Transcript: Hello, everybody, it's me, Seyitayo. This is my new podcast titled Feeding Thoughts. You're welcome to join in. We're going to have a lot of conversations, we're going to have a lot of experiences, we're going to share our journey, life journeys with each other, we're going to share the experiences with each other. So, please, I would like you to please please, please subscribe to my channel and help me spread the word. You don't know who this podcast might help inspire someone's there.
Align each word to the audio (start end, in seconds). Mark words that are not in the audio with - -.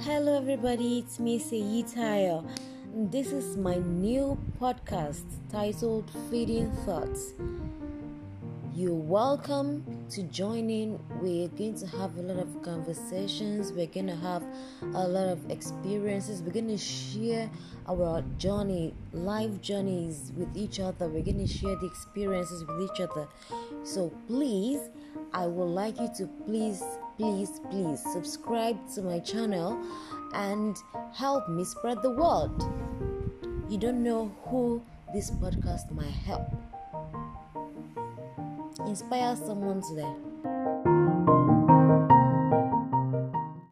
Hello, 0.00 0.36
everybody, 0.36 0.98
it's 0.98 1.18
me, 1.18 1.40
Seyitayo. 1.40 2.46
This 2.94 3.32
is 3.32 3.56
my 3.56 3.76
new 3.76 4.36
podcast 4.60 5.24
titled 5.50 6.10
Feeding 6.30 6.70
Thoughts. 6.84 7.32
You're 8.76 8.92
welcome 8.92 10.04
to 10.10 10.22
join 10.24 10.68
in. 10.68 10.98
We're 11.22 11.48
going 11.48 11.76
to 11.76 11.86
have 11.86 12.18
a 12.18 12.20
lot 12.20 12.36
of 12.36 12.60
conversations, 12.62 13.72
we're 13.72 13.86
going 13.86 14.08
to 14.08 14.16
have 14.16 14.44
a 14.92 15.08
lot 15.08 15.28
of 15.28 15.50
experiences, 15.50 16.42
we're 16.42 16.52
going 16.52 16.68
to 16.68 16.76
share 16.76 17.48
our 17.88 18.22
journey, 18.36 18.92
life 19.14 19.62
journeys 19.62 20.30
with 20.36 20.54
each 20.54 20.78
other, 20.78 21.08
we're 21.08 21.22
going 21.22 21.38
to 21.38 21.46
share 21.46 21.74
the 21.76 21.86
experiences 21.86 22.66
with 22.66 22.82
each 22.82 23.00
other. 23.00 23.26
So, 23.82 24.12
please, 24.26 24.80
I 25.32 25.46
would 25.46 25.72
like 25.72 25.98
you 25.98 26.10
to 26.18 26.26
please 26.44 26.82
please, 27.16 27.62
please 27.70 28.04
subscribe 28.12 28.76
to 28.94 29.00
my 29.00 29.20
channel 29.20 29.82
and 30.34 30.76
help 31.14 31.48
me 31.48 31.64
spread 31.64 32.02
the 32.02 32.10
word. 32.10 32.52
You 33.70 33.78
don't 33.78 34.02
know 34.02 34.36
who 34.44 34.82
this 35.14 35.30
podcast 35.30 35.90
might 35.92 36.10
help 36.10 36.52
inspire 38.86 39.36
someone's 39.36 39.94
there. 39.94 40.55